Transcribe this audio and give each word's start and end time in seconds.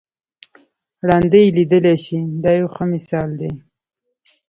ړانده 1.07 1.39
یې 1.43 1.49
لیدلای 1.57 1.97
شي 2.05 2.19
دا 2.43 2.51
یو 2.59 2.67
ښه 2.75 2.83
مثال 2.93 3.29
دی. 3.39 3.51